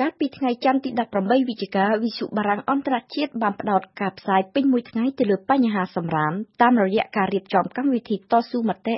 [0.00, 8.94] កាលពីថ្ងៃច័ន្ទទី18វិច្ឆិកាវិសុបារាំងអន្តរជាតិបានផ្ដោតការផ្សាយពេញមួយថ្ងៃទៅលើបញ្ហាសម្រាមតាមរយៈការរៀបចំកម្មវិធីតស៊ូមតិ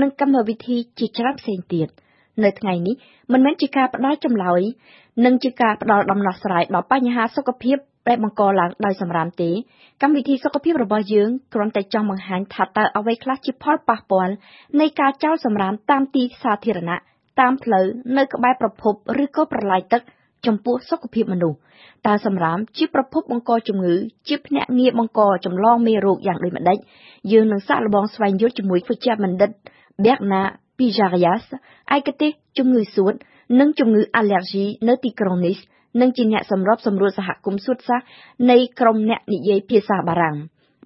[0.00, 1.88] និងកម្មវិធីជាច្រើនផ្សេងទៀត
[2.44, 2.94] នៅថ្ងៃនេះ
[3.32, 4.60] មិនមែនជាការផ្ដល់ចម្លើយ
[5.24, 7.76] និងជាការផ្ដល់ដំណោះស្រាយដល់បញ្ហាសុខភាព
[8.08, 9.50] ដែលបង្កឡើងដោយសម្រាមទេ
[10.02, 14.34] កម្មវិធីសុខភាពរបស់យើងគ្រាន់តែចង់បង្ហាញថាតើអ្វីខ្លះជាផលប៉ះពាល់
[14.80, 16.98] នៃការចោលសម្រាមតាមទីសាធារណៈ
[17.40, 20.02] តាមផ្លូវនៅក្បែរប្រភពឬក៏ប្រឡាយទឹក
[20.46, 21.58] ចំពោះសុខភាពមនុស្ស
[22.06, 23.94] តើសម្រាមជាប្រភពបង្កជំងឺ
[24.28, 26.78] ជាភ្នាក់ងារបង្កចម្លងមេរោគយ៉ាងដូចម្ដេច
[27.32, 29.50] យើងនឹងសាកល្បងស្វែងយល់ជាមួយវិជ្ជបណ្ឌិត
[30.04, 31.44] Bernard Pijarias
[31.96, 33.14] ឯកទេសជំងឺសួត
[33.60, 35.58] និងជំងឺអាឡែហ្ស៊ីនៅទីក្រុងនីស
[36.00, 38.00] និងជាអ្នកសម្របសម្រួលសហគមន៍សួតសាស
[38.50, 40.36] នៃក្រុមអ្នកនិយាយភាសាបារាំង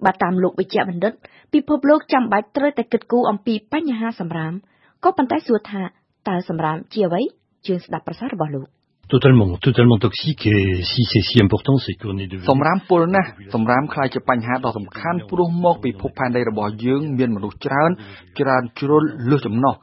[0.05, 1.13] បើតាមលោកវិជ្ជបណ្ឌិត
[1.53, 4.53] ពិភពលោកចាំបាច់ត្រូវតែគិតគូរអំពីបញ្ហាសម្រាម
[5.03, 5.81] ក៏ប៉ុន្តែសួរថា
[6.27, 7.21] តើសម្រាមជាអ្វី
[7.65, 8.67] ជឿស្ដាប់ប្រសាសន៍របស់លោក
[9.09, 17.91] totalement totalement toxique et si c'est si important c'est qu'on est devenu សម្រាមពុលណាស់សម្រាមខ្លាចជាបញ្ហាដ៏សំខាន់ព្រោះមកពីភពផែនដីរបស់យើងមានមនុស្សច្រើន
[18.39, 19.73] ច្រើនជ្រុលលើសចំណុះ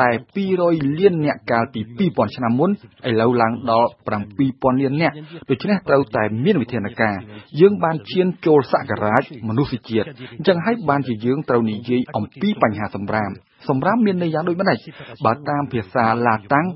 [0.00, 0.08] តែ
[0.52, 2.70] 200លានអ្នកកាលពី2000ឆ្នាំមុន
[3.08, 3.88] ឥឡូវឡើងដល់
[4.34, 5.12] 7000លានអ្នក
[5.50, 7.16] ដូច្នេះត្រូវតែមានវិធានការ
[7.60, 13.30] យើងបានឈានចូលសករាជមនុស្សជាតិអញ្ចឹងហើយបានជាយើងត្រូវនិយាយអំពីបញ្ហាសម្រាម
[13.68, 14.78] សម្រាមមានន័យយ៉ាងដូចម្ដេច
[15.24, 16.66] បើតាមភាសាឡាតាំង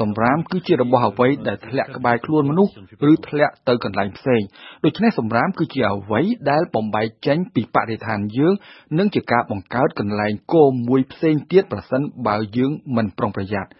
[0.00, 2.72] សម្រាមគឺជារបស់អ្វីដែលធ្លាក់ក្បែរខ្លួនមនុស្ស
[3.10, 4.42] ឬធ្លាក់ទៅកន្លែងផ្សេង
[4.84, 8.54] ដូច្នេះសម្រាមគឺជាអ្វីដែលបំបែកចេញពីបរិស្ថានយើង
[8.98, 13.70] និងជាការបង្កើតកន្លែងគោមួយផ្សេងទៀតប្រសិនបើយើងមិនប្រុងប្រយ័ត្ន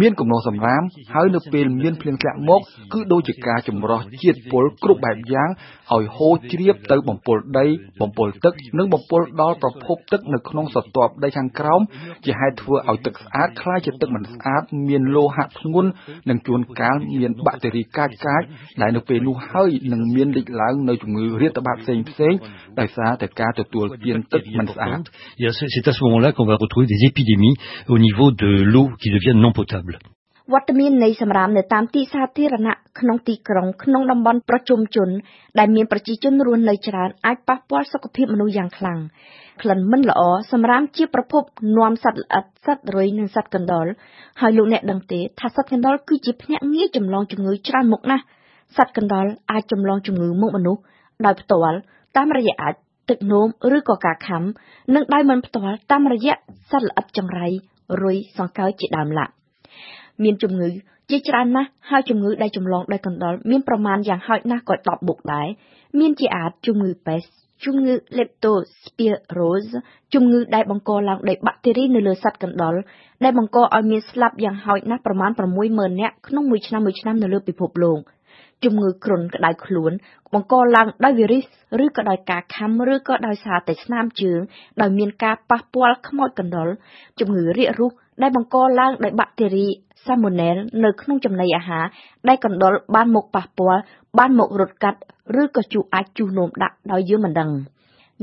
[0.00, 0.82] មានគំនងសម្រាម
[1.14, 2.60] ហើយនៅពេលមានភ្លៀងធ្លាក់មក
[2.92, 5.48] គឺដូចជាការចម្រោះជាតិពុលគ្រប់បែបយ៉ាង
[5.94, 7.66] ឲ្យហូរជ្រាបទៅបំពុលដី
[8.00, 11.80] បំពុលទឹក និងបំពុលដល់ប្រភពទឹកនៅក្នុងសត្វដីខាងក្រោម
[12.24, 15.90] ជាហេតុធ្វើឲ្យទឹកស្អាតក្លាយជាទឹកមិនស្អាត មានលោហៈធ្ងន់
[16.28, 18.42] និងជួនកាលមានបាក់តេរីកាចកាច
[18.82, 22.34] ដែលនៅពេលនោះហើយនឹងមានលេចឡើងនៅជំងឺរាតត្បាតផ្សេងផ្សេង
[22.80, 25.00] ដោយសារតែការទទួលទានទឹកមិនស្អាត
[25.74, 27.56] C'est à ce moment-là qu'on va retrouver des épidémies
[27.88, 29.83] au niveau de l'eau qui devient non potable.
[30.52, 35.08] វត្តមាននៃសម្រាមនៅតាមទីសាធារណៈក្នុងទីក្រុងក្នុងតំបន់ប្រជុំជន
[35.58, 38.98] ដែលមានប្រជាជនរស់នៅច្រើនអាចប៉ះពាល់សុខភាពមនុស្សយ៉ាងខ្លាំង
[39.62, 40.20] ក្លិនមិនល្អ
[40.52, 41.42] សម្រាមជាប្រភព
[41.76, 43.86] នាំសត្វល្អិតសត្វរុយនិងសត្វកណ្ដុរ
[44.40, 48.24] ហើយលោកអ្នកដឹងទេថាសត្វកណ្ដុរគឺជាភ្នាក់ងារចម្លងជំងឺច្រើនមុខណាស់
[48.76, 50.82] សត្វកណ្ដុរអាចចម្លងជំងឺមកមនុស្ស
[51.24, 51.78] ដោយផ្ទាល់
[52.16, 52.74] តាមរយៈអាច
[53.08, 53.46] ទឹកនោម
[53.76, 54.42] ឬក៏ការខាំ
[54.94, 56.34] និងដោយមិនផ្ទាល់តាមរយៈ
[56.70, 57.46] សត្វល្អិតចង្រៃ
[58.02, 59.32] រុយសង្កោចជាដើមឡាក់
[60.22, 60.70] មានជំងឺ
[61.10, 65.46] ជាច្រើនណាស់ហើយជំងឺដែលចម្លងដោយកណ្ដុរមានប្រមាណយ៉ាងហោចណាស់ក៏10មុខដែរ
[65.98, 67.22] មានជាអាចជំងឺប៉េស
[67.64, 69.72] ជំងឺ Leptospirose
[70.14, 72.74] ជំងឺដែលបង្កឡើងដោយបាក់តេរីនៅលើសត្វកណ្ដុរ
[73.24, 75.30] ដែលបង្កឲ្យមានស្លាប់យ៉ាងហោចណាស់ប្រមាណ
[75.66, 78.00] 60000នាក់ក្នុងមួយឆ្នាំមួយឆ្នាំនៅលើពិភពលោក
[78.64, 79.92] ជំងឺគ្រុនក្តៅខ្លួន
[80.34, 81.44] បង្កឡើងដោយវីរុស
[81.84, 84.40] ឬក៏ដោយការខាំឬក៏ដោយសារតែស្នាមជើង
[84.80, 86.68] ដោយមានការប៉ះពាល់ខ្មោចកណ្ដុរ
[87.20, 87.92] ជំងឺរាករូស
[88.22, 89.66] ដែលបង្កឡើងដោយបាក់តេរី
[90.04, 91.84] Salmonella នៅក្នុងចំណីអាហារ
[92.28, 93.80] ដែលកណ្ដុរបានមកប៉ះពាល់
[94.18, 95.00] បានមករត់កាត់
[95.40, 97.50] ឬក៏ជូរអាចជូសនោមដាក់ដោយយើងមិនដឹង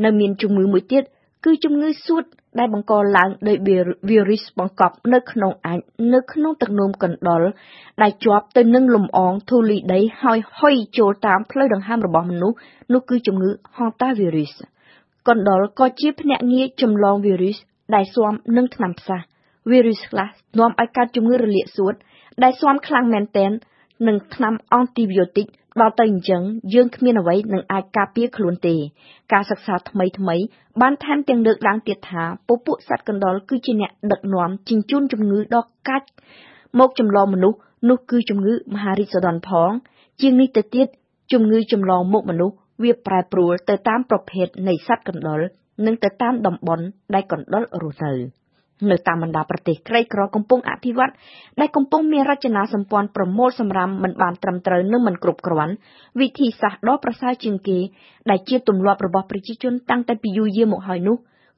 [0.03, 1.03] នៅមានជំងឺមួយទៀត
[1.45, 2.23] គឺជំងឺសួត
[2.59, 3.57] ដែលបង្កឡើងដោយ
[4.09, 5.79] វីរុសបង្កប់នៅក្នុងអាច
[6.13, 7.41] នៅក្នុងទឹកនោមកណ្ដុរ
[8.01, 12.57] ដែលជាប់ទៅនឹងលំអងធូលីដីហើយហុយចូលតាមផ្លូវដង្ហើមរបស់មនុស្ស
[12.93, 14.53] នោះគឺជំងឺ Hantavirus
[15.27, 17.57] កណ្ដុរក៏ជាភ្នាក់ងារចម្លងវីរុស
[17.95, 19.19] ដែលស៊ាំនឹងថ្នាំផ្សះ
[19.69, 20.29] វីរុសខ្លះ
[20.59, 21.93] នាំឲ្យកើតជំងឺរលាកសួត
[22.43, 23.51] ដែលស៊ាំខ្លាំងមែនទែន
[24.07, 25.45] នឹងថ្នាំអង់ទីប៊ីយោទិក
[25.81, 26.41] ដល់ទៅអញ្ចឹង
[26.73, 28.75] យើងគ្មានអ្វីនឹងអាចការពារខ្លួនទេ
[29.33, 30.35] ការសិក្សាថ្មីថ្មី
[30.81, 36.03] បានថែមទាំងលើកឡើងទៀតថាពពួកសត្វកណ្ដុរគឺជាអ្នកដឹកនាំជញ្ជូនជំងឺដ៏កាច
[36.79, 39.71] មកចម្លងមនុស្សនោះគឺជំងឺមហារីកសដន់ផង
[40.21, 40.87] ជាងនេះទៅទៀត
[41.31, 45.41] ជំងឺចម្លងមុខមនុស្សវាប្រែប្រួលទៅតាមប្រភេទនៃសត្វកណ្ដុរ
[45.85, 48.40] និងទៅតាមតំបន់ដែលកណ្ដុររស់នៅ
[48.89, 51.11] នៅតាមបណ្ដាប្រទេសក្រីក្រកំពុងអភិវឌ្ឍ
[51.59, 55.73] ដែលកំពុងមានរចនាសម្ព័ន្ធប្រមូលសម្រាមមិនបានត្រឹមត្រូវនិងមិនគ្រប់គ្រាន់
[56.19, 57.79] វិធីសាស្ត្រដ៏ប្រសើរជាងគេ
[58.29, 61.17] ដែលជាទម្លាប់របស់ប្រជាជនតាំងតែពីយូរយារមកហើយនោះ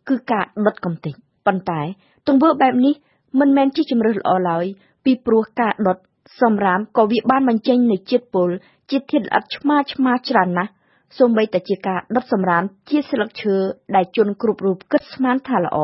[0.09, 1.13] គឺការដុតកំទេច
[1.45, 1.81] ប៉ុន្តែ
[2.27, 2.94] ទង្វើបែបនេះ
[3.39, 4.65] មិនមែនជាជំរើសល្អឡើយ
[5.06, 5.97] ពីព្រោះការដុត
[6.42, 8.50] សម្រាមក៏វាបានបញ្ចេញនូវជាតិពុល
[8.92, 10.71] ជាតិធាតុល្អិតឆ្មាឆ្មាច្រើនណាស់
[11.18, 13.56] សូម្បីតែជាការដុតសម្រាមជាស្លឹកឈើ
[13.95, 15.77] ដែលជនគ្រប់រូបគិតស្មានថាល្អ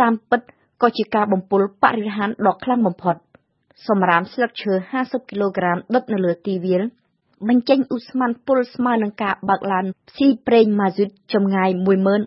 [0.00, 0.40] តាមពិត
[0.82, 3.16] ក៏ជាការបំពុលបរិស្ថានដ៏ខ្លាំងបំផុត
[3.88, 4.72] សម្រាមស្លឹកឈើ
[5.02, 6.82] 50គីឡូក្រាមដុតនៅលើទីវាល
[7.48, 11.70] បញ្ចេញឧស្ម័នពុលស្មើនឹងការបើកឡានផ្ស៊ីប្រេងម៉ាស៊ូតចម្ងាយ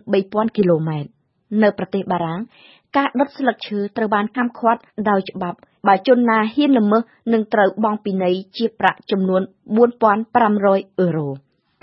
[0.00, 1.08] 13000គីឡូម៉ែត្រ
[1.62, 2.40] នៅប្រទេសបារាំង
[2.96, 5.58] ការដុតស្លឹកឈើត្រូវបានហាមឃាត់ដោយច្បាប់
[5.88, 7.02] បើជនណាហ៊ានល្មើស
[7.32, 9.42] នឹងត្រូវបង់ពិន័យជាប្រាក់ចំនួន
[10.20, 11.28] 4500អឺរ៉ូ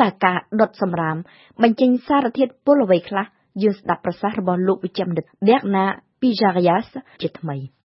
[0.02, 1.18] តើការដុតសម្រាម
[1.62, 3.26] បញ្ចេញសារធាតុពុលអ្វីខ្លះ
[3.62, 6.34] យើងស្ដាប់ប្រសាសន៍របស់លោកវិជ្ជបណ្ឌិត Bernard Pijarias ជាថ្មី
[7.20, 7.79] Les, euh,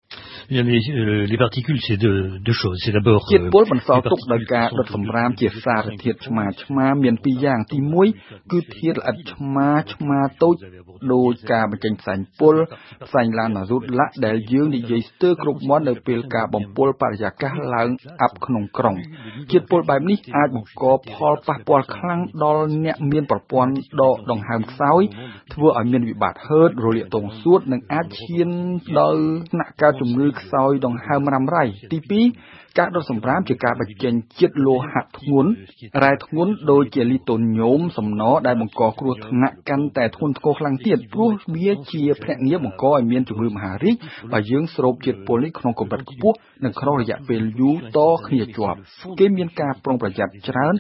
[0.51, 2.79] les particules, c'est deux, deux choses.
[2.85, 7.79] C'est d'abord ជាតិពុលបន្សល់ទុកដោយការដុតសម្រាមជាសារធាតុឆ្មាឆ្មាមានពីរយ៉ាងទី
[8.17, 10.57] 1គឺធាតុល្អិតឆ្មាឆ្មាតូច
[11.13, 12.55] ដោយការបញ្ចេញផ្សែងពុល
[13.07, 17.89] ផ្សែងឡានរូតឡាក់ដែលយើងនិយាយស្ទើរគ្រប់មាត់នៅពេលការបំពុលបរិយាកាសឡើង
[18.23, 18.97] អាប់ក្នុងក្រុង
[19.53, 23.73] ជាតិពុលបែបនេះអាចបង្កផលប៉ះពាល់ខ្លាំងដល់អ្នកមានប្រព័ន្ធ
[24.03, 25.03] ដកដង្ហើមខ្សោយ
[25.55, 28.49] ធ្វើឲ្យមានវិបត្តិហឺតរលាកទងសួតនិងអាចឈាន
[28.99, 29.23] ដល់
[29.53, 31.99] ថ្នាក់កើតជំងឺខ្សោយដង្ហើមរ៉ាំរ៉ៃទី
[32.39, 35.51] 2ការដុតសម្រាមជាការបញ្ចេញជាតិលោហៈធ្ងន់
[36.03, 43.97] រ៉ែធ្ងន់ដូចជាលីតូញូមសំណដែលបង្កគ្រោះថ្នាក់កាន់តែធ្ងន់ធ្ងរខ្លាំងទៀតព្រោះវាជាភ្នាក់ងារបង្កឲ្យមានជំងឺមហារីក
[44.33, 48.79] បើយើងស្រូបជាតិពុលនេះក្នុងកម្រិតខ្ពស់និងក្នុងរយៈពេលយូរតគ្នាជាប់
[49.21, 50.75] គេមានការប្រុងប្រយ័ត្នច្រើន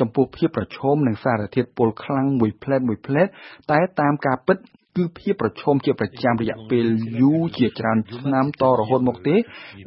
[0.00, 3.26] ចំពោះភាពប្រឈមនឹងសារធាតុពុលខ្លាំងមួយផ្លែតមួយផ្លែត
[3.70, 4.58] តែតាមការពិត
[5.00, 6.86] គឺភាពប្រឈមជាប្រចាំរយៈពេល
[7.20, 9.36] យូរជាច្រើនឆ្នាំតរហូតមកទេ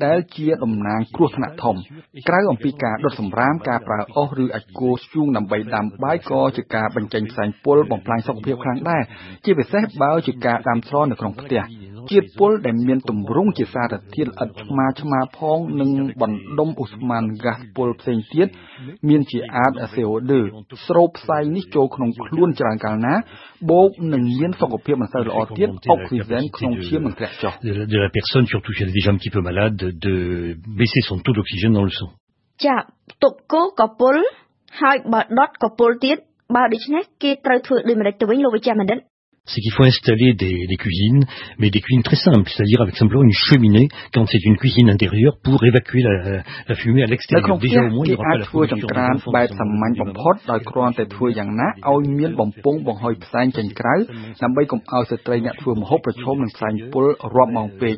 [0.05, 1.75] ដែលជាតំណាងគ្រោះថ្នាក់ធំ
[2.29, 9.03] ក្រៅអំពីការដុតសម្រាមការប្រើអុសឬអាចគោធ្យូងដើម្បីដាំបាយក៏ជាការបញ្ចេញផ្សែងពុលបំផ្លាញសុខភាពខ្លាំងដែរ
[9.45, 11.61] ជាពិសេសបើជាការដាំស្រូវនៅក្នុងផ្ទះ
[12.11, 15.89] ជាតិពុលដែលមានទម្រង់ជាសារធាតុល្អិតឆ្មាឆ្មាផងនិង
[16.21, 18.47] បណ្ដុំឧស្ម័នហ្គាសពុលផ្សេងទៀត
[19.09, 20.31] មានជាអាត CO2
[20.87, 23.13] ស្រូបផ្សែងនេះចូលក្នុងខ្លួនច្រើនកាលណា
[23.71, 27.53] បូកនឹងមានសុខភាពមិនសូវល្អទៀតអុកស៊ីហ្សែនក្នុងឈាមនឹងធ្លាក់ចុះ
[27.93, 29.75] de la personne surtout si elle est déjà un petit peu malade
[30.05, 30.13] de
[30.79, 32.11] baisser son taux d'oxygène dans le sang
[32.65, 32.75] ចា
[33.23, 34.15] ទុកគោកពុល
[34.81, 36.17] ហើយបើដុតកពុលទៀត
[36.55, 38.99] បើដូច្នេះគេត្រូវធ្វើដូចម្ដេចទៅវិញលោកវិជ្ជបណ្ឌិត
[39.48, 41.24] c'est qu'il faut installer des, des, cuisines,
[41.58, 45.38] mais des cuisines très simples, c'est-à-dire avec simplement une cheminée quand c'est une cuisine intérieure
[45.42, 47.58] pour évacuer la, la fumée à l'extérieur.
[47.58, 48.98] Déjà au moins il n'y aura pas la production de
[49.36, 53.94] បែបសាមញ្ញបំផុតដោយគ្រាន់តែធ្វើយ៉ាងណាឲ្យមានបំពង់បង្ហុយផ្សែងចេញក្រៅ
[54.42, 57.94] ដើម្បីកុំឲ្យស្ត្រីអ្នកធ្វើម្ហូបប្រឈមនឹងផ្សែងពុលរាប់ម៉ោងពេក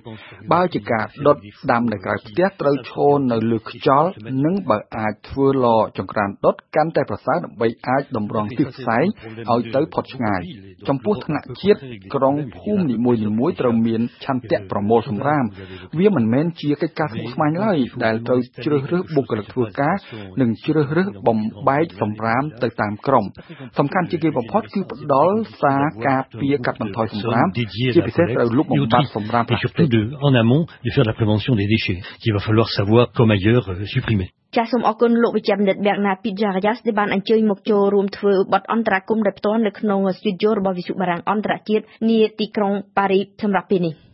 [0.53, 1.37] បើជាការដុត
[1.71, 4.11] ដាំនៅក្រៅផ្ទះត្រូវឈរនៅលើខ្យល់
[4.45, 5.67] និងបើអាចធ្វើឡ
[5.99, 9.05] ចង្ក្រានដុតកាន់តែប្រសើរដើម្បីអាចតម្រង់ទិសផ្សែង
[9.53, 10.43] ឲ្យទៅផុតឆ្ងាយ
[10.89, 11.80] ចំពោះថ្ la នាក់ជាតិ
[12.16, 12.96] ក្រុងភូមិនី
[13.40, 15.46] មួយៗត្រូវមានឆន្ទៈប្រមូលសម្រាម
[16.00, 19.96] វាមិនមែនជាកិច្ចការស្មុគស្មាញឡើយដែលត្រូវជ្រើសរើសបុគ្គលិកធ្វើការ
[20.42, 21.38] និងជ្រើសរើសបំ
[21.70, 23.26] បែកសម្រាមទៅតាមក្រុម
[23.80, 27.48] សំខាន់ជាងគេបំផុតគឺផ្ដល់សារការពារកាត់បន្ថយសម្រាម
[27.96, 33.04] ជាពិសេសត្រូវលុបបំបាត់សម្រាម et surtout de en amont de faire la prévention des déchets qu'il va falloir savoir
[33.18, 44.06] comme ailleurs supprimer ចាសសូមអរគុណលោកវិជ្ជបណ្ឌិតបែកណាពីចារយ៉ាសដែលបានអញ្ជើញមកចូលរួមធ្វើបទអន្តរកម្មដោយផ្ទាល់នៅក្នុងស្ទូឌីយោរបស់វិទ្យុបារាំងអន្តរជាតិនាទីក្រុងប៉ារីសសម្រាប់ពេលនេះ